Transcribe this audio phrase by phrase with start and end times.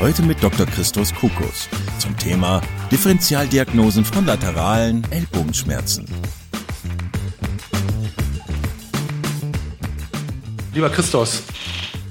[0.00, 0.64] Heute mit Dr.
[0.64, 2.60] Christos Kukos zum Thema
[2.92, 6.06] Differentialdiagnosen von lateralen Ellbogenschmerzen.
[10.72, 11.42] Lieber Christos,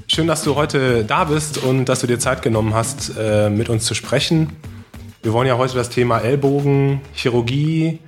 [0.06, 3.70] schön, dass du heute da bist und dass du dir Zeit genommen hast, äh, mit
[3.70, 4.50] uns zu sprechen.
[5.24, 8.00] Wir wollen ja heute das Thema Ellbogen, Chirurgie,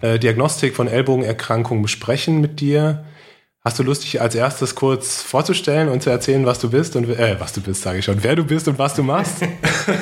[0.00, 3.04] äh, Diagnostik von Ellbogenerkrankungen besprechen mit dir.
[3.66, 7.08] Hast du Lust, dich als erstes kurz vorzustellen und zu erzählen, was du bist und
[7.08, 9.36] äh, was du bist, sage ich schon, wer du bist und was du machst?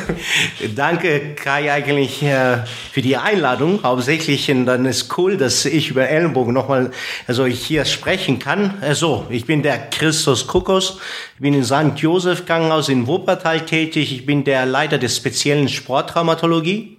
[0.75, 3.85] Danke, Kai, eigentlich äh, für die Einladung.
[3.85, 6.91] Hauptsächlich, und dann ist cool, dass ich über Ellenbogen nochmal,
[7.29, 8.79] also ich hier sprechen kann.
[8.81, 10.99] Also, ich bin der Christus Kukos.
[11.37, 11.97] Ich bin in St.
[11.99, 14.13] Josef Krankenhaus in Wuppertal tätig.
[14.13, 16.99] Ich bin der Leiter der speziellen Sporttraumatologie.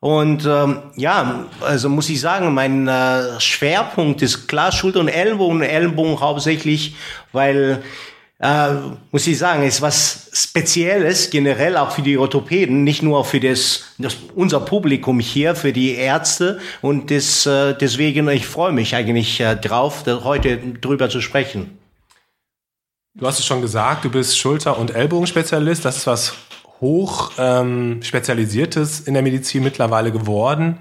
[0.00, 5.60] Und ähm, ja, also muss ich sagen, mein äh, Schwerpunkt ist klar Schulter und Ellenbogen,
[5.60, 6.94] Ellenbogen hauptsächlich,
[7.32, 7.82] weil
[8.38, 8.72] äh,
[9.12, 13.82] muss ich sagen, ist was Spezielles generell auch für die Orthopäden, nicht nur für das,
[13.98, 19.38] das unser Publikum hier, für die Ärzte und das, äh, deswegen ich freue mich eigentlich
[19.40, 21.78] äh, drauf, heute drüber zu sprechen.
[23.14, 25.84] Du hast es schon gesagt, du bist Schulter- und Ellbogenspezialist.
[25.84, 26.32] Das ist was
[26.80, 30.78] hoch ähm, spezialisiertes in der Medizin mittlerweile geworden.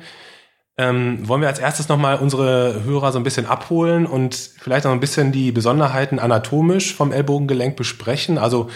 [0.78, 4.94] Ähm, wollen wir als erstes nochmal unsere Hörer so ein bisschen abholen und vielleicht noch
[4.94, 8.38] ein bisschen die Besonderheiten anatomisch vom Ellbogengelenk besprechen?
[8.38, 8.70] Also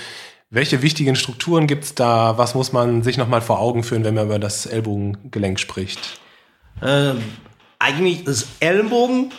[0.49, 2.37] welche wichtigen Strukturen gibt's da?
[2.37, 6.19] Was muss man sich nochmal vor Augen führen, wenn man über das Ellbogengelenk spricht?
[6.81, 7.23] Ähm,
[7.79, 9.31] eigentlich das Ellenbogen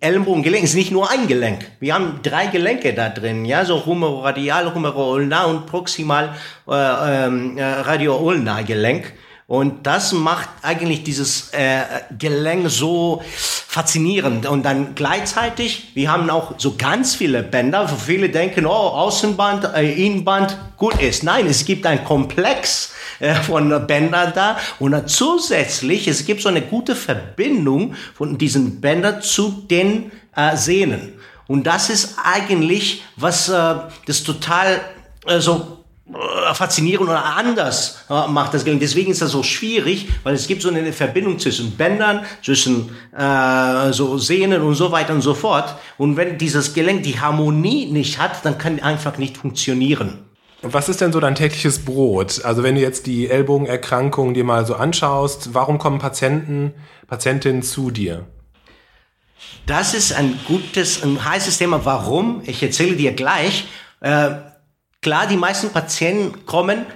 [0.00, 1.70] Ellenbogengelenk ist nicht nur ein Gelenk.
[1.80, 6.34] Wir haben drei Gelenke da drin, ja, so humeroradial, humeroulnar und proximal
[6.68, 9.14] äh, ähm, äh, radioulnar Gelenk.
[9.50, 11.82] Und das macht eigentlich dieses äh,
[12.16, 14.46] Gelenk so faszinierend.
[14.46, 19.74] Und dann gleichzeitig, wir haben auch so ganz viele Bänder, wo viele denken, oh, Außenband,
[19.74, 21.24] äh, Innenband, gut ist.
[21.24, 24.56] Nein, es gibt ein Komplex äh, von Bändern da.
[24.78, 30.56] Und dann zusätzlich, es gibt so eine gute Verbindung von diesen Bändern zu den äh,
[30.56, 31.14] Sehnen.
[31.48, 33.74] Und das ist eigentlich, was äh,
[34.06, 34.80] das total
[35.26, 35.79] äh, so
[36.54, 38.80] faszinierend oder anders äh, macht das Gelenk.
[38.80, 43.92] Deswegen ist das so schwierig, weil es gibt so eine Verbindung zwischen Bändern, zwischen äh,
[43.92, 45.76] so Sehnen und so weiter und so fort.
[45.98, 50.18] Und wenn dieses Gelenk die Harmonie nicht hat, dann kann einfach nicht funktionieren.
[50.62, 52.44] Was ist denn so dein tägliches Brot?
[52.44, 56.74] Also wenn du jetzt die Ellbogenerkrankung dir mal so anschaust, warum kommen Patienten,
[57.06, 58.26] Patientinnen zu dir?
[59.66, 61.84] Das ist ein gutes, ein heißes Thema.
[61.84, 62.42] Warum?
[62.44, 63.64] Ich erzähle dir gleich.
[64.00, 64.32] Äh,
[65.02, 66.86] klar, die meisten Patienten kommen,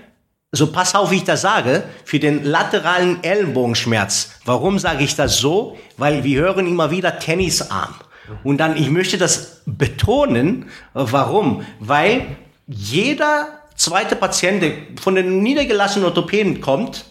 [0.53, 4.31] so pass auf, wie ich das sage, für den lateralen Ellenbogenschmerz.
[4.45, 5.77] Warum sage ich das so?
[5.97, 7.95] Weil wir hören immer wieder Tennisarm.
[8.43, 10.71] Und dann, ich möchte das betonen.
[10.95, 11.67] Warum?
[11.81, 17.05] Weil jeder zweite Patient, der von den niedergelassenen Orthopäden kommt,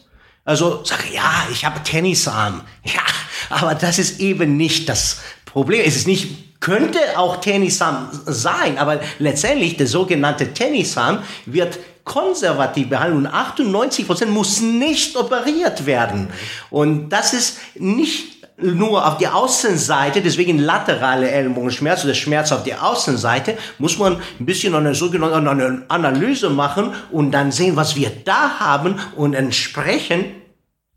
[0.45, 2.61] also sage, ja, ich habe Tennisarm.
[2.83, 3.01] Ja,
[3.49, 5.81] aber das ist eben nicht das Problem.
[5.85, 13.18] Es ist nicht, könnte auch Tennisarm sein, aber letztendlich der sogenannte Tennisarm wird konservativ behandelt
[13.18, 16.29] und 98 Prozent muss nicht operiert werden.
[16.69, 22.75] Und das ist nicht nur auf die Außenseite, deswegen laterale Ellenbogenschmerz oder Schmerz auf die
[22.75, 28.59] Außenseite, muss man ein bisschen eine sogenannte Analyse machen und dann sehen, was wir da
[28.59, 30.28] haben und entsprechend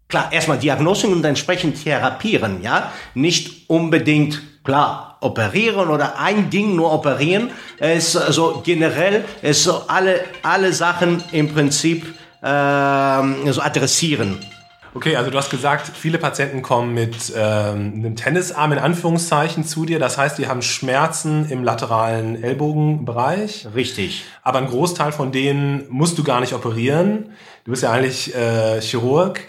[0.09, 2.93] klar, erstmal Diagnostik und entsprechend therapieren, ja.
[3.15, 7.51] Nicht unbedingt, klar, operieren oder ein Ding nur operieren.
[7.79, 12.05] Es ist also generell, es ist so alle, alle Sachen im Prinzip,
[12.43, 14.39] äh, so adressieren.
[14.95, 19.85] Okay, also du hast gesagt, viele Patienten kommen mit ähm, einem Tennisarm in Anführungszeichen zu
[19.85, 19.99] dir.
[19.99, 23.69] Das heißt, die haben Schmerzen im lateralen Ellbogenbereich.
[23.75, 24.25] Richtig.
[24.43, 27.33] Aber ein Großteil von denen musst du gar nicht operieren.
[27.65, 29.41] Du bist ja eigentlich äh, Chirurg,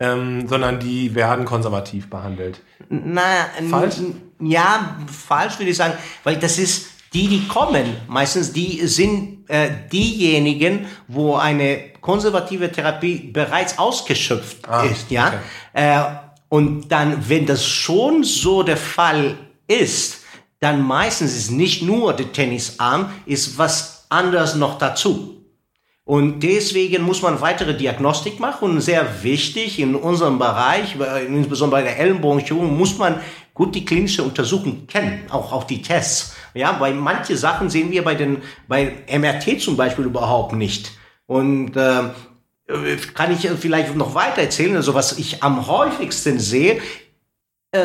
[0.00, 2.60] ähm, sondern die werden konservativ behandelt.
[2.90, 3.22] Na,
[3.70, 3.96] falsch?
[4.40, 5.94] Ja, falsch würde ich sagen,
[6.24, 13.30] weil das ist die, die kommen, meistens die sind äh, diejenigen, wo eine konservative Therapie
[13.32, 15.28] bereits ausgeschöpft ah, ist, ja.
[15.28, 15.38] Okay.
[15.74, 16.02] Äh,
[16.48, 19.36] und dann, wenn das schon so der Fall
[19.66, 20.20] ist,
[20.60, 25.43] dann meistens ist nicht nur der Tennisarm, ist was anderes noch dazu.
[26.06, 30.96] Und deswegen muss man weitere Diagnostik machen und sehr wichtig in unserem Bereich,
[31.26, 33.20] insbesondere bei der Ellenbogenchirurgie, muss man
[33.54, 36.36] gut die klinische Untersuchung kennen, auch, auch die Tests.
[36.52, 40.92] Ja, weil manche Sachen sehen wir bei den, bei MRT zum Beispiel überhaupt nicht.
[41.26, 42.10] Und äh,
[43.14, 44.76] kann ich vielleicht noch weiter erzählen.
[44.76, 46.80] Also was ich am häufigsten sehe, äh,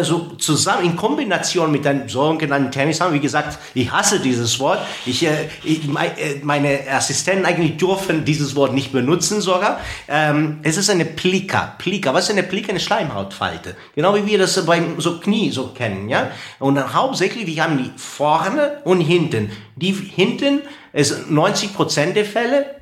[0.02, 3.14] so zusammen in Kombination mit einem sogenannten Tennis haben.
[3.14, 4.80] Wie gesagt, ich hasse dieses Wort.
[5.06, 9.80] Ich, äh, ich, äh, meine Assistenten eigentlich dürfen dieses Wort nicht benutzen sogar.
[10.08, 11.76] Ähm, es ist eine Plika.
[11.78, 12.14] Plika.
[12.14, 12.70] Was ist eine Plika?
[12.70, 13.76] Eine Schleimhautfalte.
[13.96, 16.32] Genau wie wir das beim so Knie so kennen, ja.
[16.60, 19.52] Und dann hauptsächlich, wir haben die vorne und hinten.
[19.76, 20.62] Die hinten
[20.94, 22.76] ist 90 Prozent der Fälle.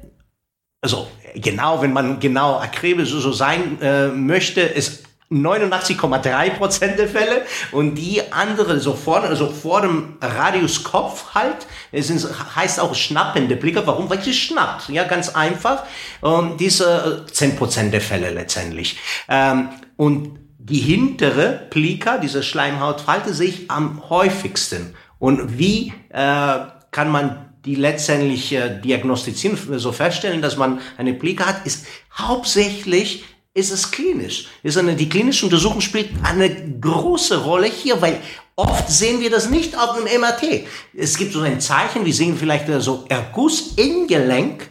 [0.81, 7.45] Also genau, wenn man genau akribisch so sein äh, möchte, ist 89,3 Prozent der Fälle
[7.71, 12.09] und die andere so vor, also vor dem Radiuskopf halt, es
[12.55, 13.85] heißt auch schnappende Blicke.
[13.85, 14.09] Warum?
[14.09, 14.89] Weil sie schnappt.
[14.89, 15.83] Ja, ganz einfach.
[16.21, 18.99] Und diese 10 Prozent der Fälle letztendlich.
[19.27, 24.95] Ähm, und die hintere Plika, diese Schleimhautfalte, sehe ich am häufigsten.
[25.19, 26.57] Und wie äh,
[26.91, 33.25] kann man die letztendlich äh, diagnostizieren, so feststellen, dass man eine Plika hat, ist hauptsächlich
[33.57, 34.47] ist es klinisch.
[34.63, 36.49] Die klinische Untersuchung spielt eine
[36.79, 38.21] große Rolle hier, weil
[38.55, 40.67] oft sehen wir das nicht auf dem MRT.
[40.95, 44.69] Es gibt so ein Zeichen, wir sehen vielleicht so Erguss im Gelenk,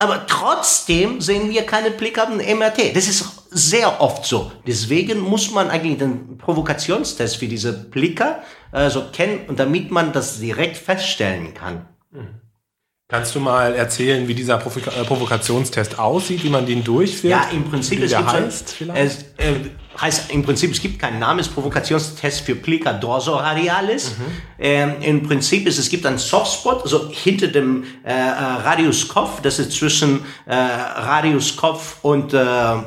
[0.00, 2.94] aber trotzdem sehen wir keine Blick auf dem MRT.
[2.94, 4.50] Das ist sehr oft so.
[4.66, 8.42] Deswegen muss man eigentlich den Provokationstest für diese Blicker
[8.72, 11.86] äh, so kennen, damit man das direkt feststellen kann.
[12.10, 12.45] Mhm.
[13.08, 17.30] Kannst du mal erzählen, wie dieser Provoka äh, Provokationstest aussieht, wie man den durchführt?
[17.30, 19.54] Ja, im Prinzip wie es gibt heißt, es äh,
[20.00, 24.10] heißt im Prinzip es gibt keinen Namen, es ist Provokationstest für Plica dorsoradialis.
[24.10, 24.24] Mhm.
[24.58, 29.60] Ähm, Im Prinzip ist es gibt einen Softspot, also hinter dem äh, äh Radiuskopf, das
[29.60, 32.38] ist zwischen äh, Radiuskopf und äh,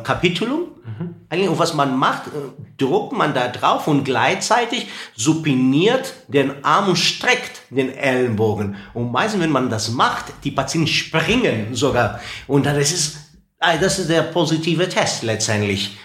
[0.03, 0.67] Capitulum.
[0.97, 1.49] Mhm.
[1.49, 2.29] Und was man macht, äh,
[2.77, 8.75] druckt man da drauf und gleichzeitig supiniert den Arm und streckt den Ellenbogen.
[8.93, 12.19] Und meistens, wenn man das macht, die Patienten springen sogar.
[12.47, 13.17] Und das ist,
[13.59, 15.97] äh, das ist der positive Test letztendlich.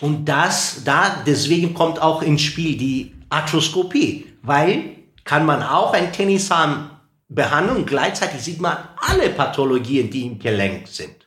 [0.00, 6.12] Und das, da, deswegen kommt auch ins Spiel die Arthroskopie, weil kann man auch ein
[6.12, 6.90] Tennisarm
[7.28, 11.17] behandeln und gleichzeitig sieht man alle Pathologien, die im Gelenk sind.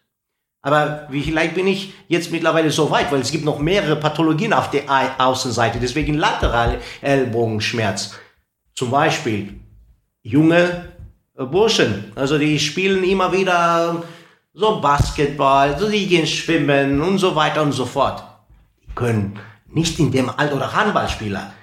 [0.61, 4.53] Aber wie vielleicht bin ich jetzt mittlerweile so weit, weil es gibt noch mehrere Pathologien
[4.53, 4.83] auf der
[5.17, 8.15] Außenseite, deswegen laterale Ellbogenschmerz.
[8.75, 9.59] Zum Beispiel
[10.21, 10.91] junge
[11.35, 14.03] Burschen, also die spielen immer wieder
[14.53, 18.23] so Basketball, so die gehen schwimmen und so weiter und so fort.
[18.83, 21.53] Die können nicht in dem Alter oder Handballspieler,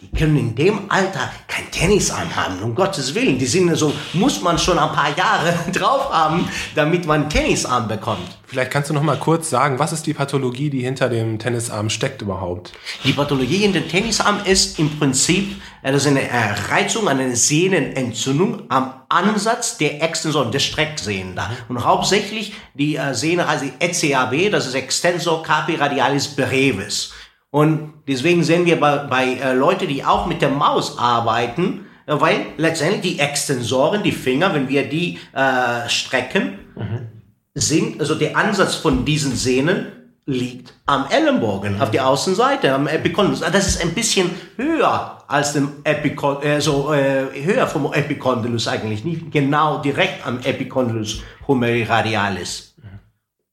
[0.00, 3.38] die können in dem Alter kein Tennisarm haben, um Gottes Willen.
[3.38, 8.38] Die sind so, muss man schon ein paar Jahre drauf haben, damit man Tennisarm bekommt.
[8.46, 11.90] Vielleicht kannst du noch mal kurz sagen, was ist die Pathologie, die hinter dem Tennisarm
[11.90, 12.72] steckt überhaupt?
[13.04, 16.22] Die Pathologie hinter dem Tennisarm ist im Prinzip, äh, das ist eine
[16.70, 21.50] Reizung, eine Sehnenentzündung am Ansatz der Extensoren, der Strecksehnen da.
[21.68, 27.12] Und hauptsächlich die äh, Sehne heißt die ECAB, das ist Extensor Carpi Radialis Brevis.
[27.50, 32.14] Und deswegen sehen wir bei, bei äh, Leuten, die auch mit der Maus arbeiten, äh,
[32.18, 37.08] weil letztendlich die Extensoren, die Finger, wenn wir die äh, strecken, mhm.
[37.54, 39.86] sind, also der Ansatz von diesen Sehnen
[40.26, 41.80] liegt am Ellenbogen, mhm.
[41.80, 43.40] auf der Außenseite, am Epicondylus.
[43.40, 49.04] Das ist ein bisschen höher als dem Epicondylus, äh, so, äh, höher vom Epicondylus eigentlich,
[49.04, 52.74] nicht genau direkt am Epicondylus humeri radialis.
[52.76, 52.98] Mhm.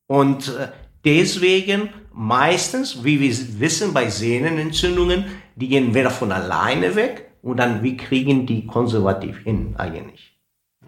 [0.08, 0.68] Und äh,
[1.06, 7.84] deswegen meistens, wie wir wissen, bei Sehnenentzündungen, die gehen weder von alleine weg und dann,
[7.84, 10.34] wie kriegen die konservativ hin eigentlich.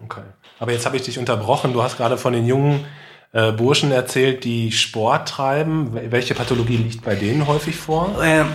[0.02, 0.22] Okay.
[0.58, 1.72] Aber jetzt habe ich dich unterbrochen.
[1.72, 2.84] Du hast gerade von den jungen
[3.32, 5.90] äh, Burschen erzählt, die Sport treiben.
[6.10, 8.16] Welche Pathologie liegt bei denen häufig vor?
[8.22, 8.46] Ähm,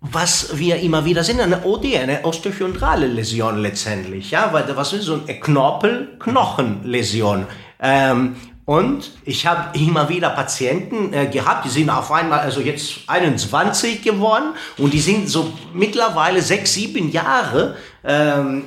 [0.00, 5.04] was wir immer wieder sehen, eine OD, eine osteochondrale Läsion letztendlich, ja, weil was ist
[5.04, 7.46] so eine Knorpel-Knochenläsion.
[7.80, 13.00] Ähm, und ich habe immer wieder Patienten äh, gehabt, die sind auf einmal, also jetzt
[13.06, 14.54] 21 geworden.
[14.78, 18.64] Und die sind so mittlerweile sechs, sieben Jahre ähm,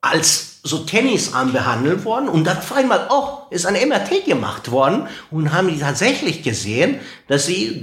[0.00, 2.30] als so Tennisarm behandelt worden.
[2.30, 5.08] Und dann auf einmal, oh, ist ein MRT gemacht worden.
[5.30, 7.82] Und haben die tatsächlich gesehen, dass sie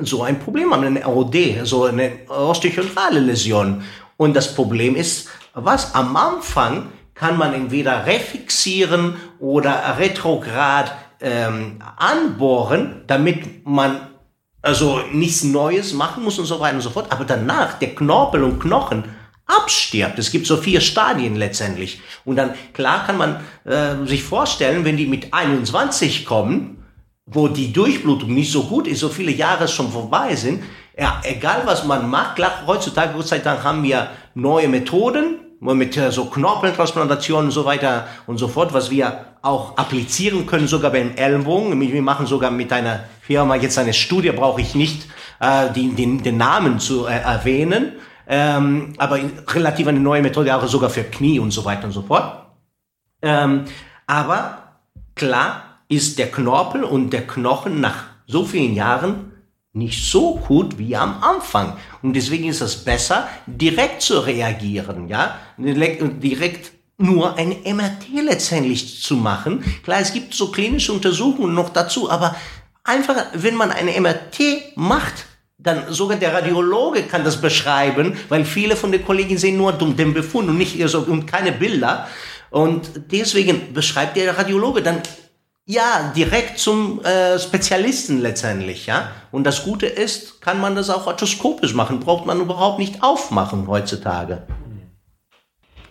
[0.00, 3.84] so ein Problem haben, eine OD, so eine osteochondrale Läsion.
[4.16, 10.92] Und das Problem ist, was am Anfang kann man entweder refixieren oder retrograd
[11.22, 14.08] ähm, anbohren, damit man
[14.60, 17.10] also nichts Neues machen muss und so weiter und so fort.
[17.10, 19.04] Aber danach, der Knorpel und Knochen
[19.46, 20.18] abstirbt.
[20.18, 22.00] Es gibt so vier Stadien letztendlich.
[22.24, 26.84] Und dann, klar kann man äh, sich vorstellen, wenn die mit 21 kommen,
[27.26, 30.62] wo die Durchblutung nicht so gut ist, so viele Jahre schon vorbei sind,
[30.98, 35.96] ja, egal was man macht, klar, heutzutage, Gott sei Dank, haben wir neue Methoden, mit
[35.96, 40.90] äh, so Knorpeltransplantationen und so weiter und so fort, was wir auch applizieren können, sogar
[40.90, 41.80] beim Ellenbogen.
[41.80, 45.06] Wir machen sogar mit einer Firma jetzt eine Studie, brauche ich nicht
[45.40, 47.92] äh, die, den, den Namen zu äh, erwähnen,
[48.26, 52.02] ähm, aber relativ eine neue Methode, auch sogar für Knie und so weiter und so
[52.02, 52.46] fort.
[53.22, 53.64] Ähm,
[54.06, 54.58] aber
[55.14, 59.31] klar ist der Knorpel und der Knochen nach so vielen Jahren
[59.72, 61.76] nicht so gut wie am Anfang.
[62.02, 69.16] Und deswegen ist es besser, direkt zu reagieren, ja, direkt nur ein MRT letztendlich zu
[69.16, 69.64] machen.
[69.82, 72.36] Klar, es gibt so klinische Untersuchungen noch dazu, aber
[72.84, 75.26] einfach, wenn man ein MRT macht,
[75.58, 80.12] dann sogar der Radiologe kann das beschreiben, weil viele von den Kollegen sehen nur den
[80.12, 82.08] Befund und nicht und keine Bilder.
[82.50, 85.02] Und deswegen beschreibt der Radiologe dann
[85.64, 89.12] ja, direkt zum äh, Spezialisten letztendlich, ja.
[89.30, 93.68] Und das Gute ist, kann man das auch orthoskopisch machen, braucht man überhaupt nicht aufmachen
[93.68, 94.42] heutzutage.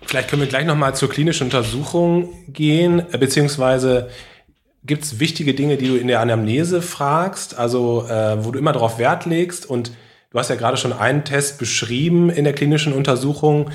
[0.04, 4.10] Vielleicht können wir gleich nochmal zur klinischen Untersuchung gehen, äh, beziehungsweise
[4.84, 8.74] gibt es wichtige Dinge, die du in der Anamnese fragst, also äh, wo du immer
[8.74, 9.92] darauf Wert legst und
[10.32, 13.70] du hast ja gerade schon einen Test beschrieben in der klinischen Untersuchung.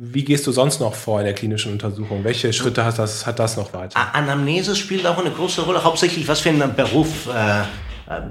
[0.00, 2.22] Wie gehst du sonst noch vor in der klinischen Untersuchung?
[2.22, 3.98] Welche Schritte hat das, hat das noch weiter?
[4.14, 7.64] Anamnese spielt auch eine große Rolle, hauptsächlich was für einen Beruf äh, äh,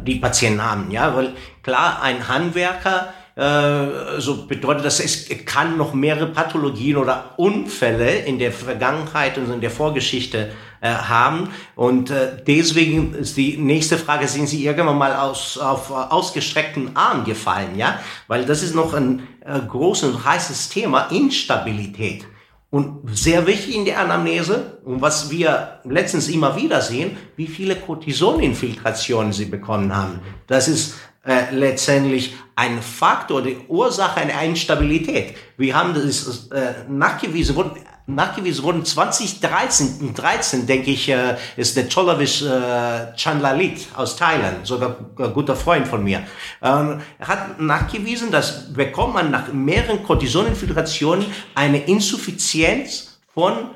[0.05, 0.89] die Patienten haben.
[0.91, 1.33] Ja, weil
[1.63, 8.39] klar, ein Handwerker äh, so bedeutet das, es kann noch mehrere Pathologien oder Unfälle in
[8.39, 10.50] der Vergangenheit und in der Vorgeschichte
[10.82, 11.50] äh, haben.
[11.75, 17.25] Und äh, deswegen ist die nächste Frage, sind Sie irgendwann mal aus, auf ausgestreckten Arm
[17.25, 17.77] gefallen?
[17.77, 22.25] Ja, weil das ist noch ein großes und heißes Thema, Instabilität.
[22.70, 27.75] Und sehr wichtig in der Anamnese, und was wir letztens immer wieder sehen, wie viele
[27.77, 30.20] Cortisoninfiltrationen sie bekommen haben.
[30.48, 30.96] Das ist
[31.27, 35.36] äh, letztendlich ein Faktor, die Ursache einer Instabilität.
[35.57, 37.72] Wir haben das äh, nachgewiesen, wurden,
[38.07, 44.91] nachgewiesen wurden 2013, 13, denke ich, äh, ist der Cholovish äh, Chanlalit aus Thailand, sogar
[45.34, 46.24] guter Freund von mir.
[46.63, 53.72] Ähm, hat nachgewiesen, dass bekommt man nach mehreren Cortisoninfiltrationen eine Insuffizienz von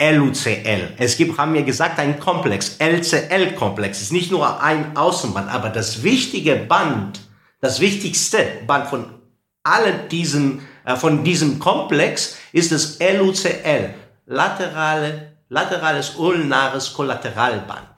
[0.00, 0.94] LUCL.
[0.96, 3.98] Es gibt, haben wir gesagt, ein Komplex, LCL-Komplex.
[3.98, 7.20] Es ist nicht nur ein Außenband, aber das wichtige Band,
[7.60, 9.20] das wichtigste Band von
[9.62, 17.88] allen diesen, äh, von diesem Komplex ist das LUCL, laterale, laterales ulnares Kollateralband.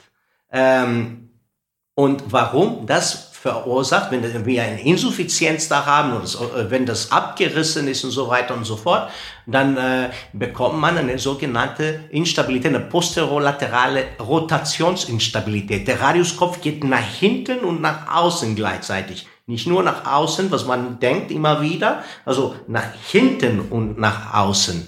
[0.50, 1.30] Ähm,
[1.94, 2.86] und warum?
[2.86, 8.12] Das verursacht, wenn wir eine Insuffizienz da haben und äh, wenn das abgerissen ist und
[8.12, 9.10] so weiter und so fort,
[9.46, 15.88] dann äh, bekommt man eine sogenannte Instabilität, eine posterolaterale Rotationsinstabilität.
[15.88, 19.26] Der Radiuskopf geht nach hinten und nach außen gleichzeitig.
[19.46, 24.86] Nicht nur nach außen, was man denkt immer wieder, also nach hinten und nach außen.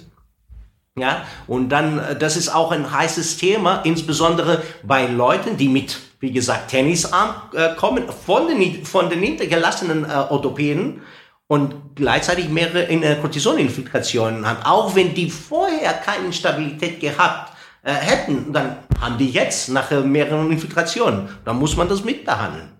[0.97, 5.99] Ja, und dann, äh, das ist auch ein heißes Thema, insbesondere bei Leuten, die mit
[6.25, 11.01] wie gesagt, Tennisarm äh, kommen von den, von den niedergelassenen äh, Orthopäden
[11.45, 14.63] und gleichzeitig mehrere in, äh, Cortisoninfiltrationen haben.
[14.63, 17.53] Auch wenn die vorher keine Stabilität gehabt
[17.83, 21.29] äh, hätten, dann haben die jetzt nach äh, mehreren Infiltrationen.
[21.45, 22.71] Dann muss man das mitbehandeln.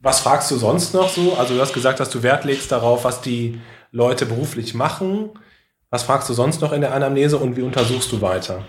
[0.00, 1.36] Was fragst du sonst noch so?
[1.38, 3.60] Also du hast gesagt, dass du Wert legst darauf, was die
[3.90, 5.28] Leute beruflich machen.
[5.90, 8.64] Was fragst du sonst noch in der Anamnese und wie untersuchst du weiter?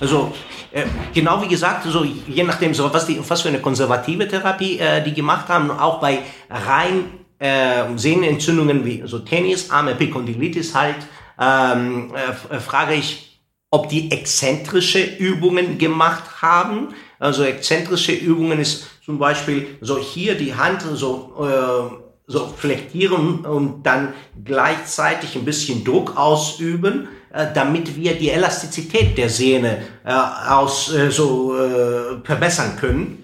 [0.00, 0.32] Also
[0.72, 4.78] äh, genau wie gesagt, so je nachdem, so was, die, was für eine konservative Therapie
[4.78, 6.20] äh, die gemacht haben, auch bei
[6.50, 7.04] rein
[7.38, 10.96] äh, Sehnenentzündungen wie so Tennisarm, Epikondylitis halt,
[11.40, 12.12] ähm,
[12.50, 16.94] äh, frage ich, ob die exzentrische Übungen gemacht haben.
[17.18, 23.84] Also exzentrische Übungen ist zum Beispiel so hier die Hand so äh, so flektieren und
[23.84, 30.92] dann gleichzeitig ein bisschen Druck ausüben äh, damit wir die Elastizität der Sehne äh, aus,
[30.92, 33.22] äh, so äh, verbessern können.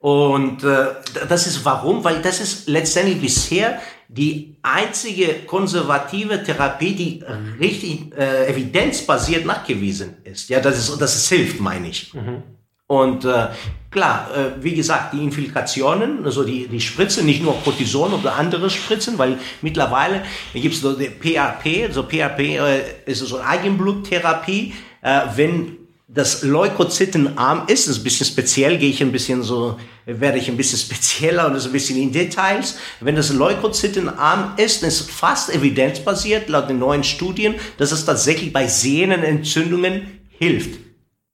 [0.00, 0.86] Und äh,
[1.28, 2.04] das ist warum?
[2.04, 7.24] Weil das ist letztendlich bisher die einzige konservative Therapie, die
[7.60, 10.48] richtig äh, evidenzbasiert nachgewiesen ist.
[10.48, 12.14] Ja, das ist das ist hilft, meine ich.
[12.14, 12.42] Mhm.
[12.88, 13.48] Und äh,
[13.90, 18.70] klar, äh, wie gesagt, die Infiltrationen, also die, die Spritze, nicht nur Cortison oder andere
[18.70, 20.22] Spritzen, weil mittlerweile
[20.54, 25.76] gibt es so die PRP, also PRP äh, ist so Eigenbluttherapie, äh, wenn
[26.10, 30.56] das Leukozytenarm ist, ist ein bisschen speziell, gehe ich ein bisschen so, werde ich ein
[30.56, 32.78] bisschen spezieller und so ein bisschen in Details.
[33.00, 38.66] Wenn das Leukozytenarm ist, ist fast evidenzbasiert, laut den neuen Studien, dass es tatsächlich bei
[38.66, 40.87] Sehnenentzündungen hilft.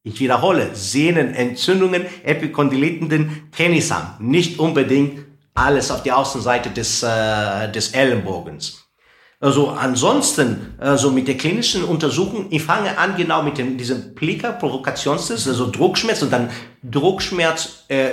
[0.06, 7.92] Ich wiederhole, Sehnenentzündungen, Epikondyliten, den Tennisarm, nicht unbedingt alles auf die Außenseite des, äh, des
[7.92, 8.84] Ellenbogens.
[9.40, 15.48] Also ansonsten, also mit der klinischen Untersuchung, ich fange an genau mit dem, diesem Plika-Provokationstest,
[15.48, 16.50] also Druckschmerz und dann
[16.82, 18.10] Druckschmerz äh,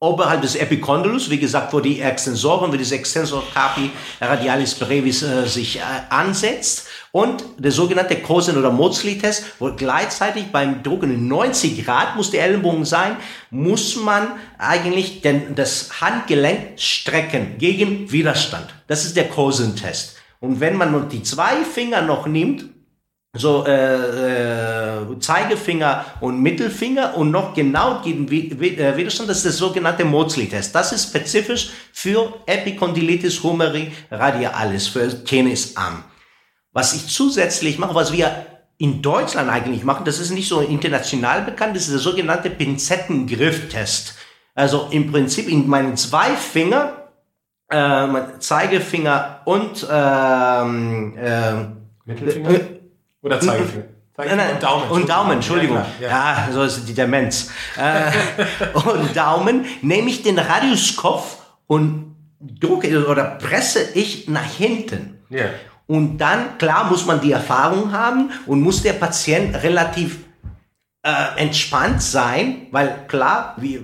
[0.00, 5.46] oberhalb des Epicondylus, wie gesagt, wo die Extensoren, wie das Extensor carpi radialis brevis äh,
[5.46, 11.84] sich äh, ansetzt und der sogenannte Cosen- oder Motzli-Test, wo gleichzeitig beim Druck in 90
[11.84, 13.16] Grad muss der Ellenbogen sein,
[13.50, 18.66] muss man eigentlich den, das Handgelenk strecken gegen Widerstand.
[18.86, 20.16] Das ist der Cosen-Test.
[20.38, 22.64] Und wenn man die zwei Finger noch nimmt,
[23.36, 29.52] so äh, äh, Zeigefinger und Mittelfinger und noch genau gegen äh, Widerstand, das ist der
[29.52, 30.74] sogenannte Motzli-Test.
[30.74, 36.04] Das ist spezifisch für Epicondylitis humeri radialis, für Tennisarm.
[36.72, 38.46] Was ich zusätzlich mache, was wir
[38.78, 44.14] in Deutschland eigentlich machen, das ist nicht so international bekannt, das ist der sogenannte Pinzettengriff-Test.
[44.54, 47.08] Also im Prinzip in meinen zwei Finger,
[47.68, 48.06] äh,
[48.38, 51.52] Zeigefinger und ähm, äh,
[52.04, 52.50] Mittelfinger?
[52.50, 52.60] Äh,
[53.22, 53.84] oder Zeigefinger?
[54.16, 54.90] Zeigefinger und Daumen.
[54.90, 55.76] Und Daumen, Entschuldigung.
[55.76, 56.08] Ja, ja.
[56.08, 57.50] ja, so ist die Demenz.
[57.76, 58.10] Äh,
[58.74, 65.18] und Daumen nehme ich den Radiuskopf und drucke oder presse ich nach hinten.
[65.28, 65.46] Ja.
[65.90, 70.20] Und dann, klar, muss man die Erfahrung haben und muss der Patient relativ
[71.02, 73.80] äh, entspannt sein, weil klar, wie,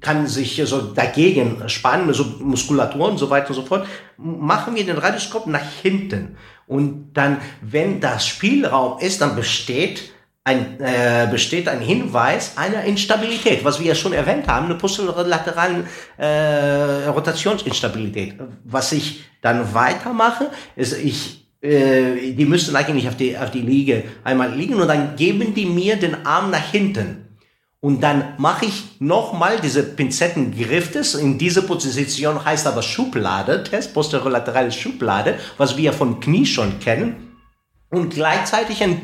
[0.00, 4.84] kann sich so dagegen spannen, so Muskulatur und so weiter und so fort, machen wir
[4.84, 6.36] den Radioskop nach hinten.
[6.66, 10.10] Und dann, wenn das Spielraum ist, dann besteht
[10.44, 15.84] ein, äh, besteht ein Hinweis einer Instabilität, was wir ja schon erwähnt haben, eine posterolaterale
[16.16, 18.34] äh, Rotationsinstabilität.
[18.64, 24.04] Was ich dann weitermache, ist, ich äh, die müssen eigentlich auf die, auf die Liege
[24.24, 27.26] einmal liegen und dann geben die mir den Arm nach hinten.
[27.82, 31.14] Und dann mache ich nochmal diese Pinzettengriffes.
[31.14, 37.38] In dieser Position heißt aber Schublade, Test, posterolaterale Schublade, was wir von Knie schon kennen.
[37.88, 39.02] Und gleichzeitig ein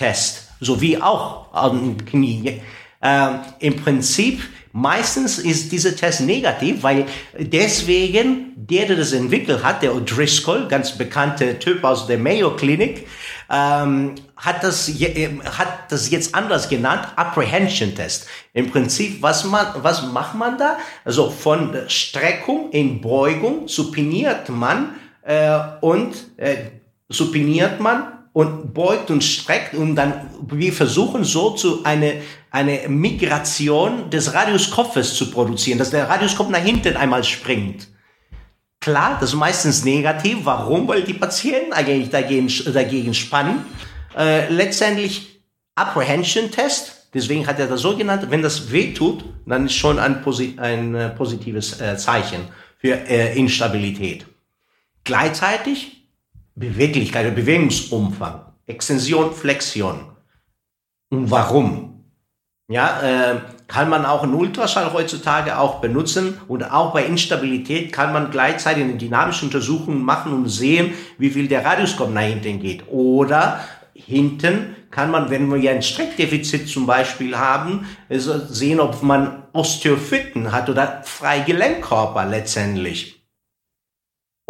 [0.00, 2.60] Pivot-Shift-Test, sowie auch am Knie.
[3.02, 3.28] Äh,
[3.60, 7.06] Im Prinzip, meistens ist dieser Test negativ, weil
[7.38, 13.06] deswegen der, der das entwickelt hat, der O'Driscoll, ganz bekannte Typ aus der Mayo Clinic,
[13.50, 18.26] ähm, hat das, äh, hat das jetzt anders genannt, Apprehension Test.
[18.52, 20.76] Im Prinzip, was man, was macht man da?
[21.04, 26.56] Also von Streckung in Beugung supiniert man äh, und äh,
[27.08, 34.10] supiniert man und beugt und streckt und dann wir versuchen so zu eine eine Migration
[34.10, 37.88] des Radiuskopfes zu produzieren, dass der Radiuskopf nach hinten einmal springt.
[38.80, 40.38] Klar, das ist meistens negativ.
[40.44, 40.88] Warum?
[40.88, 43.64] Weil die Patienten eigentlich dagegen, dagegen spannen.
[44.16, 45.42] Äh, letztendlich
[45.74, 47.08] Apprehension-Test.
[47.12, 48.26] Deswegen hat er das so genannt.
[48.30, 52.94] Wenn das weh tut, dann ist schon ein, posi ein äh, positives äh, Zeichen für
[53.06, 54.24] äh, Instabilität.
[55.04, 55.99] Gleichzeitig
[56.60, 60.00] Beweglichkeit, Bewegungsumfang, Extension, Flexion.
[61.08, 62.04] Und warum?
[62.68, 68.12] Ja, äh, kann man auch einen Ultraschall heutzutage auch benutzen und auch bei Instabilität kann
[68.12, 72.84] man gleichzeitig eine dynamische Untersuchung machen und sehen, wie viel der Radiuskopf nach hinten geht.
[72.88, 73.60] Oder
[73.94, 80.68] hinten kann man, wenn wir ein Streckdefizit zum Beispiel haben, sehen, ob man Osteophyten hat
[80.68, 83.19] oder Freigelenkkörper letztendlich.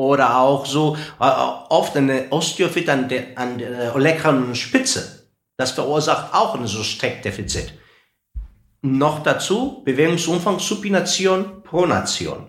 [0.00, 5.28] Oder auch so äh, oft eine Osteophyt an der, an der leckeren Spitze.
[5.58, 7.74] Das verursacht auch ein so Streckdefizit.
[8.80, 12.48] Noch dazu Bewegungsumfang, Supination, Pronation.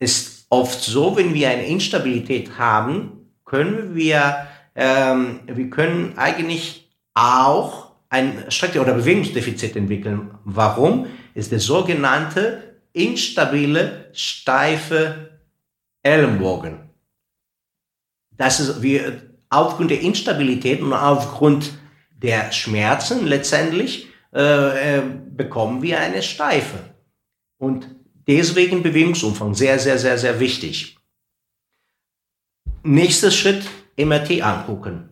[0.00, 7.92] Ist oft so, wenn wir eine Instabilität haben, können wir, ähm, wir können eigentlich auch
[8.08, 10.32] ein Strecke- oder Bewegungsdefizit entwickeln.
[10.42, 11.06] Warum?
[11.34, 15.29] Ist der sogenannte instabile, steife
[16.02, 16.90] Ellenbogen.
[18.36, 21.78] Das ist, wir, aufgrund der Instabilität und aufgrund
[22.10, 26.78] der Schmerzen letztendlich äh, äh, bekommen wir eine Steife.
[27.58, 27.88] Und
[28.26, 30.98] deswegen Bewegungsumfang sehr, sehr, sehr, sehr wichtig.
[32.82, 33.64] Nächster Schritt,
[33.96, 35.10] MRT angucken.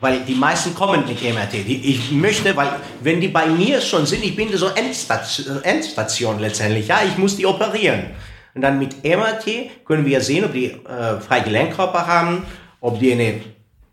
[0.00, 1.54] Weil die meisten kommen mit MRT.
[1.54, 6.86] Ich möchte, weil wenn die bei mir schon sind, ich bin so Endstation, Endstation letztendlich,
[6.86, 8.14] ja, ich muss die operieren.
[8.58, 12.44] Und dann mit MRT können wir sehen, ob die äh, Freigelenkkörper haben,
[12.80, 13.40] ob die eine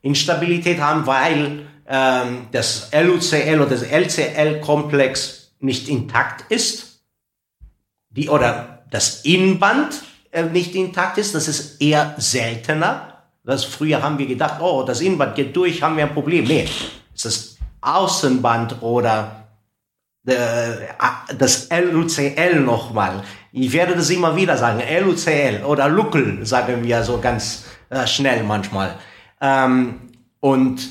[0.02, 7.00] Instabilität haben, weil ähm, das LUCL oder das LCL-Komplex nicht intakt ist,
[8.10, 10.02] die, oder das Innenband
[10.32, 13.22] äh, nicht intakt ist, das ist eher seltener.
[13.44, 16.46] Das früher haben wir gedacht, oh, das Innenband geht durch, haben wir ein Problem.
[16.46, 16.68] Nee,
[17.14, 19.46] es ist Außenband oder
[20.26, 20.88] äh,
[21.38, 23.22] das LUCL nochmal.
[23.58, 28.44] Ich werde das immer wieder sagen, LUCL oder Luckel, sagen wir so ganz äh, schnell
[28.44, 28.96] manchmal.
[29.40, 30.02] Ähm,
[30.42, 30.82] und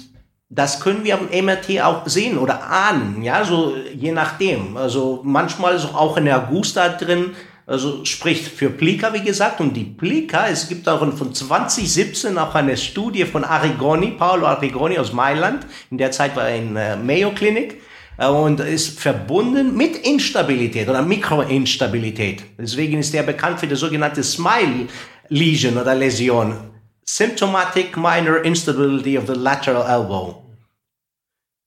[0.49, 4.79] das können wir am MRT auch sehen oder ahnen, ja, so je nachdem.
[4.79, 7.33] Also manchmal ist auch eine Augusta drin,
[7.67, 12.55] also spricht für Plika, wie gesagt, und die Plika, es gibt auch von 2017 auch
[12.55, 16.97] eine Studie von Arrigoni, Paolo Arrigoni aus Mailand, in der Zeit war er in äh,
[16.97, 17.83] Mayo Clinic,
[18.19, 22.45] und ist verbunden mit Instabilität oder Mikroinstabilität.
[22.59, 24.89] Deswegen ist er bekannt für die sogenannte Smile
[25.29, 26.71] Lesion oder Läsion.
[27.05, 30.43] Symptomatic Minor Instability of the Lateral Elbow.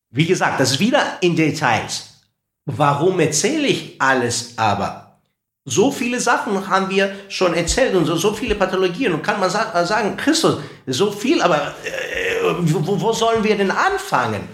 [0.10, 2.22] Wie gesagt, das ist wieder in Details.
[2.66, 5.20] Warum erzähle ich alles aber?
[5.66, 9.14] So viele Sachen haben wir schon erzählt und so, so viele Pathologien.
[9.14, 13.72] Und kann man sa sagen, Christus, so viel, aber äh, wo, wo sollen wir denn
[13.72, 14.48] anfangen?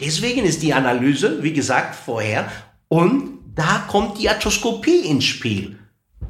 [0.00, 2.50] Deswegen ist die Analyse, wie gesagt, vorher.
[2.88, 5.78] Und da kommt die Arthroskopie ins Spiel.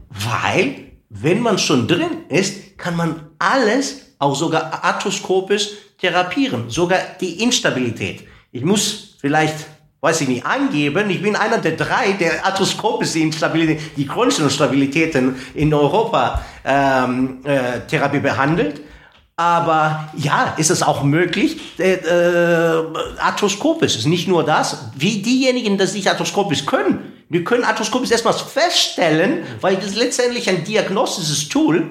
[0.09, 6.69] Weil, wenn man schon drin ist, kann man alles, auch sogar arthroskopisch, therapieren.
[6.69, 8.27] Sogar die Instabilität.
[8.53, 9.55] Ich muss vielleicht
[10.01, 11.11] weiß ich nicht, angeben.
[11.11, 17.41] Ich bin einer der drei, der arthroskopisch die Instabilität, die chronischen Instabilitäten in Europa ähm,
[17.45, 18.81] äh, Therapie behandelt.
[19.41, 22.85] Aber ja, ist es auch möglich, äh, äh,
[23.19, 27.25] arthroskopisch ist nicht nur das, wie diejenigen, die nicht arthroskopisch können.
[27.31, 31.91] Die können arthroskopisch erstmal feststellen, weil das letztendlich ein diagnostisches Tool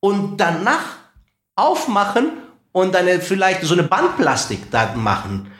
[0.00, 0.96] und danach
[1.54, 2.30] aufmachen
[2.72, 5.52] und dann vielleicht so eine Bandplastik da machen.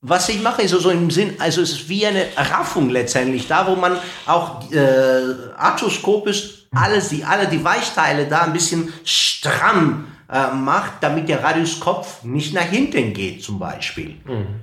[0.00, 3.66] Was ich mache, ist so im Sinn, also es ist wie eine Raffung letztendlich, da
[3.66, 10.54] wo man auch äh, arthroskopisch alles, die, alle die Weichteile da ein bisschen stramm äh,
[10.54, 14.16] macht, damit der Radiuskopf nicht nach hinten geht zum Beispiel.
[14.24, 14.60] Mhm.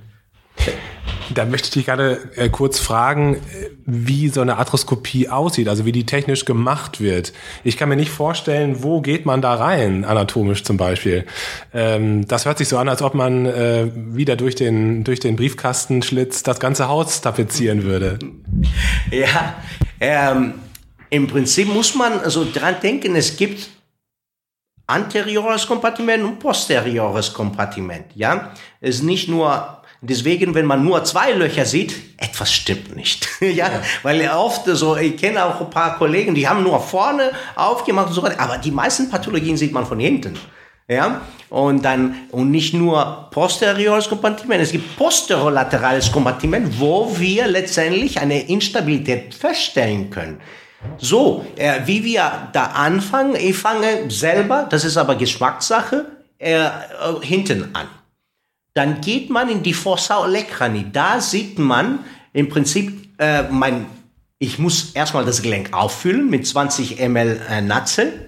[1.34, 3.38] Da möchte ich dich gerade äh, kurz fragen,
[3.86, 7.32] wie so eine Arthroskopie aussieht, also wie die technisch gemacht wird.
[7.63, 11.26] Ich kann mir nicht vorstellen, wo geht man da rein, anatomisch zum Beispiel.
[11.74, 15.38] Ähm, das hört sich so an, als ob man äh, wieder durch den, durch den
[15.38, 18.19] Briefkastenschlitz das ganze Haus tapezieren würde.
[19.10, 19.56] Ja,
[20.00, 20.56] ähm,
[21.10, 23.69] im Prinzip muss man also dran denken, es gibt
[24.91, 28.06] anteriores Kompartiment und posteriores Kompartiment.
[28.15, 33.27] Ja, es ist nicht nur Deswegen, wenn man nur zwei Löcher sieht, etwas stimmt nicht.
[33.39, 33.69] ja,
[34.01, 38.13] weil oft so, ich kenne auch ein paar Kollegen, die haben nur vorne aufgemacht und
[38.13, 40.39] so weiter, aber die meisten Pathologien sieht man von hinten.
[40.88, 48.19] Ja, und dann, und nicht nur posteriores Kompartiment, es gibt posterolaterales Kompartiment, wo wir letztendlich
[48.19, 50.41] eine Instabilität feststellen können.
[50.98, 56.06] So, äh, wie wir da anfangen, ich fange selber, das ist aber Geschmackssache,
[56.39, 56.70] äh, äh
[57.22, 57.88] hinten an.
[58.74, 60.91] Dann geht man in die Fossa Olecrani.
[60.91, 62.00] Da sieht man
[62.34, 63.86] im Prinzip äh, mein,
[64.39, 68.28] ich muss erstmal das Gelenk auffüllen mit 20 ml äh, Natzel.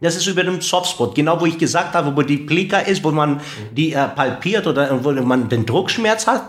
[0.00, 3.12] Das ist über dem Softspot, genau wo ich gesagt habe, wo die Plika ist, wo
[3.12, 3.40] man
[3.72, 6.42] die äh, palpiert oder wo man den Druckschmerz hat.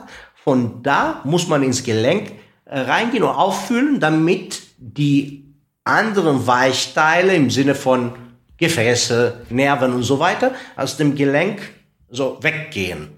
[0.44, 2.32] Von da muss man ins Gelenk
[2.66, 5.46] äh, reingehen und auffüllen, damit die
[5.86, 8.14] anderen Weichteile im Sinne von
[8.58, 11.62] Gefäße, Nerven und so weiter aus dem Gelenk
[12.10, 13.10] so weggehen.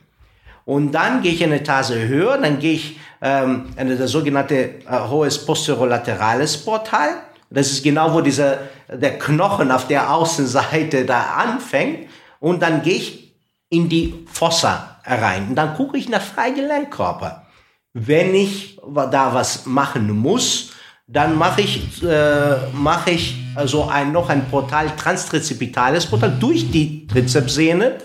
[0.64, 5.10] Und dann gehe ich eine Etage höher, dann gehe ich ähm, in das sogenannte äh,
[5.10, 7.10] hohes posterolaterales Portal.
[7.50, 12.10] Das ist genau, wo dieser, der Knochen auf der Außenseite da anfängt.
[12.40, 13.36] Und dann gehe ich
[13.70, 15.50] in die Fossa rein.
[15.50, 17.46] Und dann gucke ich nach Freigelenkkörper.
[17.94, 18.80] Wenn ich
[19.12, 20.75] da was machen muss,
[21.08, 27.08] dann mache ich, äh, mache ich also ein, noch ein Portal, transtrizipitales Portal durch die
[27.08, 27.98] Trizepssehne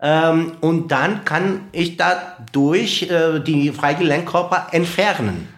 [0.00, 5.48] ähm, und dann kann ich dadurch äh, die Freigelenkkörper entfernen.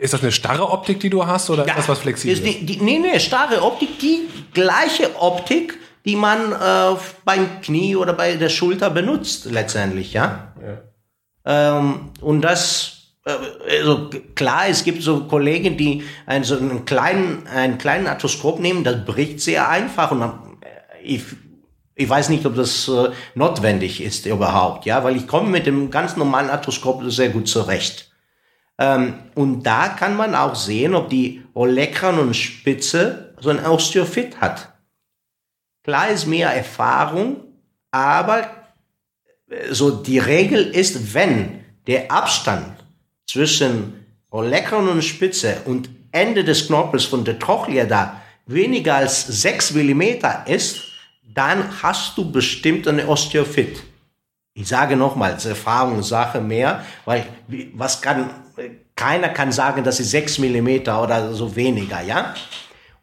[0.00, 2.40] Ist das eine starre Optik, die du hast, oder ja, ist das was Flexibles?
[2.40, 7.94] Ist die, die, nee, nee, starre Optik, die gleiche Optik, die man äh, beim Knie
[7.94, 10.52] oder bei der Schulter benutzt, letztendlich, ja.
[10.60, 11.78] ja.
[11.78, 17.78] Ähm, und das, also klar, es gibt so Kollegen, die einen, so einen kleinen, einen
[17.78, 21.22] kleinen Arthroskop nehmen, das bricht sehr einfach und dann, äh, ich
[21.94, 25.90] ich weiß nicht, ob das äh, notwendig ist überhaupt, ja, weil ich komme mit dem
[25.90, 28.10] ganz normalen Arthroskop sehr gut zurecht.
[28.78, 34.40] Ähm, und da kann man auch sehen, ob die Olecran und Spitze so ein Osteophyt
[34.40, 34.72] hat.
[35.84, 37.36] Klar ist mehr Erfahrung,
[37.90, 38.48] aber
[39.70, 42.81] so die Regel ist, wenn der Abstand
[43.26, 49.72] zwischen Ollekron und Spitze und Ende des Knorpels von der Trochlea da weniger als sechs
[49.72, 50.82] Millimeter ist,
[51.34, 53.82] dann hast du bestimmt eine Osteophyt.
[54.54, 57.24] Ich sage nochmals, Erfahrungssache mehr, weil
[57.74, 58.28] was kann,
[58.94, 62.34] keiner kann sagen, dass sie sechs Millimeter oder so weniger, ja?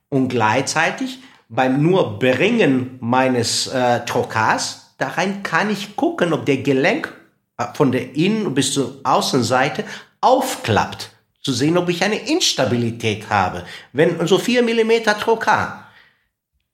[0.09, 6.57] Und gleichzeitig beim nur Bringen meines äh, Trokars, da rein kann ich gucken, ob der
[6.57, 7.11] Gelenk
[7.57, 9.83] äh, von der Innen- bis zur Außenseite
[10.21, 13.63] aufklappt zu sehen, ob ich eine Instabilität habe.
[13.93, 15.85] Wenn so vier Millimeter Trokar,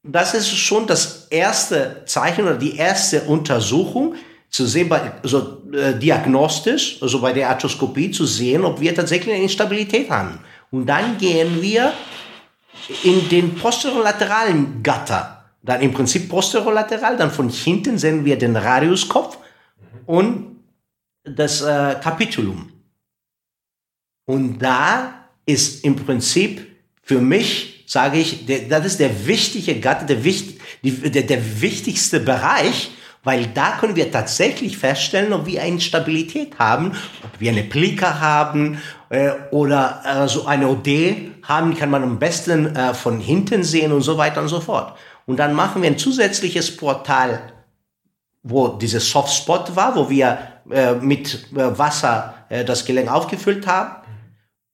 [0.04, 4.16] das ist schon das erste Zeichen oder die erste Untersuchung
[4.50, 9.34] zu sehen, bei, also äh, diagnostisch, also bei der Arthroskopie zu sehen, ob wir tatsächlich
[9.34, 10.40] eine Instabilität haben.
[10.72, 11.92] Und dann gehen wir
[13.04, 15.46] in den posterolateralen Gatter.
[15.64, 19.38] Dann im Prinzip posterolateral, dann von hinten sehen wir den Radiuskopf
[20.06, 20.58] und
[21.24, 22.75] das äh, Capitulum.
[24.26, 25.14] Und da
[25.46, 26.66] ist im Prinzip
[27.02, 30.18] für mich, sage ich, der, das ist der wichtige Gatte, der,
[30.84, 32.92] der, der wichtigste Bereich,
[33.24, 36.92] weil da können wir tatsächlich feststellen, ob wir eine Stabilität haben,
[37.24, 42.20] ob wir eine Plika haben äh, oder äh, so eine OD haben, kann man am
[42.20, 44.98] besten äh, von hinten sehen und so weiter und so fort.
[45.26, 47.52] Und dann machen wir ein zusätzliches Portal,
[48.44, 50.38] wo dieses Softspot war, wo wir
[50.70, 54.05] äh, mit äh, Wasser äh, das Gelenk aufgefüllt haben.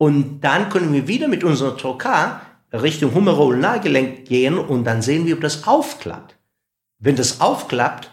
[0.02, 2.42] Und dann können wir wieder mit unserem Trokar
[2.74, 6.38] Richtung Humerol-Nahgelenk gehen und dann sehen wir, ob das aufklappt.
[6.98, 8.10] Wenn das aufklappt,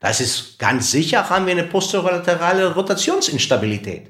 [0.00, 4.06] das ist ganz sicher, haben wir eine posterolaterale Rotationsinstabilität.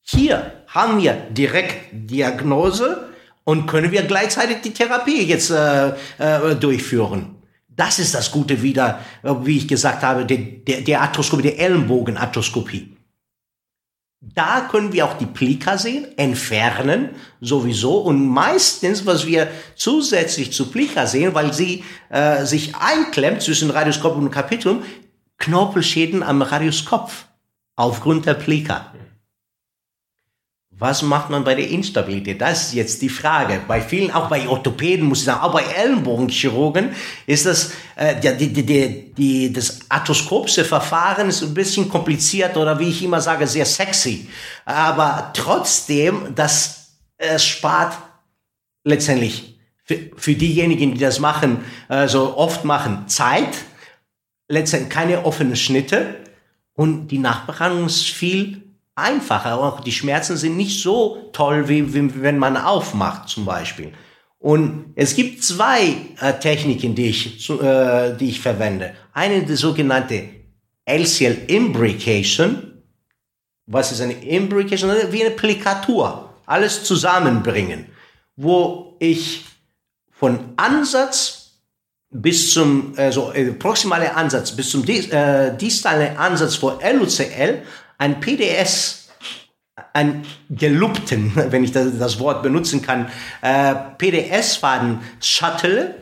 [0.00, 3.10] Hier haben wir direkt Diagnose
[3.44, 7.42] und können wir gleichzeitig die Therapie jetzt äh, äh, durchführen.
[7.68, 11.58] Das ist das Gute wieder, äh, wie ich gesagt habe, der, der, der Arthroskopie, der
[11.58, 12.96] Ellenbogenarthroskopie.
[14.20, 20.72] Da können wir auch die Plika sehen, entfernen sowieso und meistens, was wir zusätzlich zu
[20.72, 24.82] Plika sehen, weil sie äh, sich einklemmt zwischen Radioskop und Kapitulum,
[25.38, 27.26] Knorpelschäden am Radiuskopf
[27.76, 28.92] aufgrund der Plika.
[30.80, 32.40] Was macht man bei der Instabilität?
[32.40, 33.60] Das ist jetzt die Frage.
[33.66, 36.90] Bei vielen, auch bei Orthopäden, muss ich sagen, auch bei Ellenbogenchirurgen
[37.26, 42.78] ist das, äh, die, die, die, die, das arthroskopische Verfahren ist ein bisschen kompliziert oder
[42.78, 44.28] wie ich immer sage, sehr sexy.
[44.64, 47.98] Aber trotzdem, das äh, spart
[48.84, 53.58] letztendlich für, für diejenigen, die das machen, äh, so oft machen, Zeit,
[54.46, 56.14] letztendlich keine offenen Schnitte
[56.74, 58.67] und die Nachbehandlung ist viel
[58.98, 59.58] einfacher.
[59.58, 63.92] Auch die Schmerzen sind nicht so toll, wie, wie wenn man aufmacht zum Beispiel.
[64.38, 68.94] Und es gibt zwei äh, Techniken, die ich, äh, die ich verwende.
[69.12, 70.28] Eine die sogenannte
[70.84, 72.82] LCL Imbrication.
[73.66, 74.90] Was ist eine Imbrication?
[75.10, 76.34] Wie eine Plikatur.
[76.46, 77.86] Alles zusammenbringen.
[78.36, 79.44] Wo ich
[80.12, 81.38] von Ansatz
[82.10, 87.62] bis zum, also äh, proximale Ansatz bis zum äh, distale Ansatz vor LUCL
[87.98, 89.08] ein PDS,
[89.92, 93.10] ein gelobten, wenn ich das, das Wort benutzen kann,
[93.42, 95.94] äh, PDS-Faden shuttle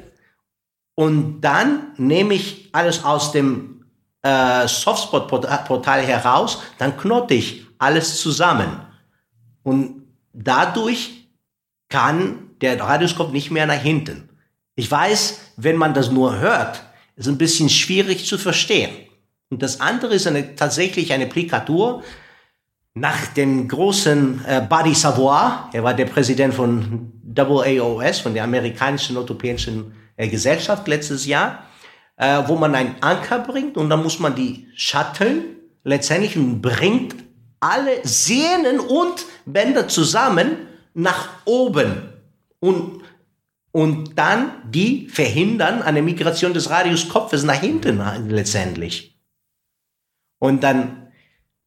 [0.95, 3.85] und dann nehme ich alles aus dem
[4.23, 8.81] äh, Softspot-Portal heraus, dann knote ich alles zusammen.
[9.63, 11.29] Und dadurch
[11.89, 14.29] kann der Radioskop nicht mehr nach hinten.
[14.75, 16.83] Ich weiß, wenn man das nur hört,
[17.17, 19.06] ist ein bisschen schwierig zu verstehen.
[19.51, 22.03] Und das andere ist eine, tatsächlich eine Plikatur
[22.95, 25.69] nach dem großen äh, Buddy Savoy.
[25.73, 31.65] Er war der Präsident von AAOS, von der amerikanischen orthopädischen äh, Gesellschaft letztes Jahr,
[32.17, 35.45] äh, wo man einen Anker bringt und dann muss man die Shutteln
[35.85, 37.15] letztendlich und bringt
[37.61, 40.57] alle Sehnen und Bänder zusammen
[40.95, 42.03] nach oben
[42.61, 43.03] und
[43.73, 49.16] und dann die verhindern eine Migration des Radiuskopfes nach hinten letztendlich.
[50.39, 51.09] Und dann,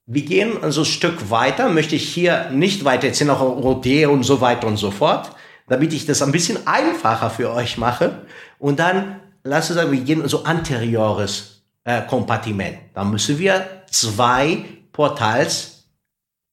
[0.06, 4.24] wir gehen also ein Stück weiter, möchte ich hier nicht weiter erzählen, auch Rodeo und
[4.24, 5.32] so weiter und so fort,
[5.68, 8.26] damit ich das ein bisschen einfacher für euch mache.
[8.58, 12.78] Und dann, lass uns sagen, wir gehen so anteriores äh, Kompartiment.
[12.94, 15.86] Da müssen wir zwei Portals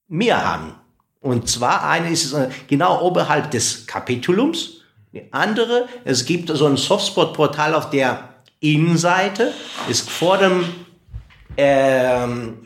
[0.08, 0.74] mehr haben.
[1.20, 4.82] Und zwar eine ist äh, genau oberhalb des Kapitulums.
[5.12, 8.28] Die andere, es gibt so ein Softspot-Portal auf der
[8.60, 9.52] Innenseite,
[9.88, 10.64] ist vor dem
[11.56, 12.58] ähm,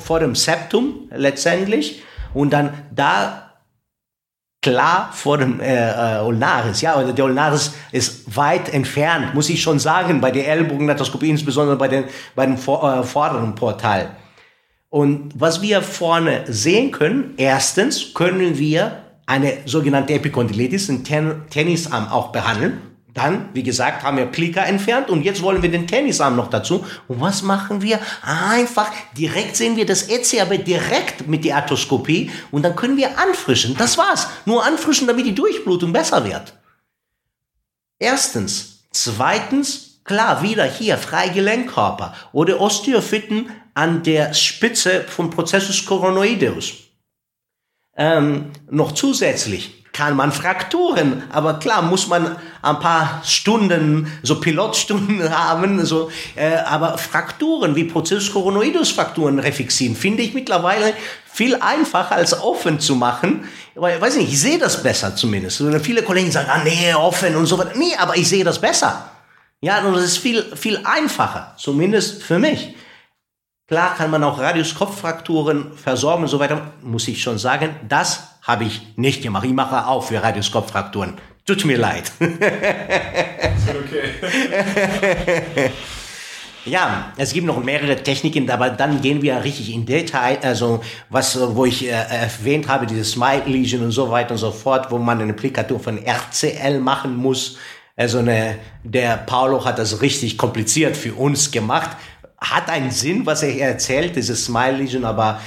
[0.00, 2.02] vor dem Septum letztendlich
[2.34, 3.52] und dann da
[4.62, 6.80] klar vor dem äh, äh, Ulnaris.
[6.80, 11.76] Ja, oder der Ulnaris ist weit entfernt, muss ich schon sagen, bei der Ellbogenlatoskopie, insbesondere
[11.76, 14.16] bei, den, bei dem vor, äh, vorderen Portal.
[14.88, 22.08] Und was wir vorne sehen können, erstens können wir eine sogenannte Epikondylitis, einen Ten Tennisarm
[22.08, 22.91] auch behandeln.
[23.14, 26.86] Dann, wie gesagt, haben wir Klicker entfernt und jetzt wollen wir den Tennisarm noch dazu.
[27.08, 27.98] Und was machen wir?
[28.22, 33.76] Einfach direkt sehen wir das ECAB direkt mit der Arthroskopie und dann können wir anfrischen.
[33.76, 34.28] Das war's.
[34.46, 36.54] Nur anfrischen, damit die Durchblutung besser wird.
[37.98, 38.84] Erstens.
[38.92, 46.74] Zweitens, klar, wieder hier Freigelenkkörper oder Osteophyten an der Spitze vom Prozessus coronoideus.
[47.96, 55.30] Ähm, noch zusätzlich kann man Frakturen, aber klar muss man ein paar Stunden, so Pilotstunden
[55.36, 60.94] haben, so, äh, aber Frakturen wie Prozessus coronoidus Frakturen refixieren finde ich mittlerweile
[61.32, 63.48] viel einfacher als offen zu machen.
[63.74, 65.62] Weil, weiß nicht, ich sehe das besser zumindest.
[65.82, 67.72] Viele Kollegen sagen, ah nee, offen und so weiter.
[67.74, 69.10] Nee, aber ich sehe das besser.
[69.60, 72.74] Ja, und das ist viel, viel einfacher, zumindest für mich.
[73.68, 78.64] Klar kann man auch Radiuskopffrakturen versorgen und so weiter, muss ich schon sagen, das habe
[78.64, 79.46] ich nicht gemacht.
[79.46, 81.16] Ich mache auch für Radiuskopffrakturen.
[81.44, 82.12] Tut mir leid.
[82.20, 82.40] okay.
[86.64, 90.38] ja, es gibt noch mehrere Techniken, aber dann gehen wir richtig in Detail.
[90.42, 94.52] Also was, wo ich äh, erwähnt habe, diese Smile Lesion und so weiter und so
[94.52, 97.58] fort, wo man eine Applikatur von RCL machen muss.
[97.96, 101.96] Also eine, der Paulo hat das richtig kompliziert für uns gemacht
[102.42, 105.40] hat einen Sinn, was er erzählt, dieses Smile Legion, aber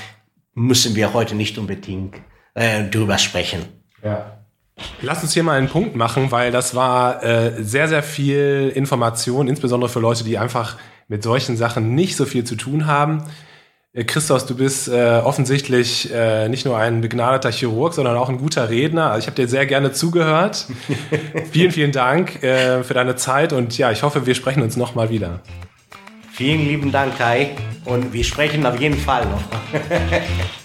[0.54, 2.16] müssen wir heute nicht unbedingt
[2.54, 3.66] äh, drüber sprechen.
[4.04, 4.35] Ja.
[5.02, 9.48] Lass uns hier mal einen Punkt machen, weil das war äh, sehr, sehr viel Information,
[9.48, 13.24] insbesondere für Leute, die einfach mit solchen Sachen nicht so viel zu tun haben.
[13.94, 18.38] Äh, Christos, du bist äh, offensichtlich äh, nicht nur ein begnadeter Chirurg, sondern auch ein
[18.38, 19.12] guter Redner.
[19.12, 20.68] Also ich habe dir sehr gerne zugehört.
[21.52, 25.10] vielen, vielen Dank äh, für deine Zeit und ja, ich hoffe, wir sprechen uns nochmal
[25.10, 25.40] wieder.
[26.32, 27.52] Vielen lieben Dank, Kai.
[27.86, 29.42] Und wir sprechen auf jeden Fall noch.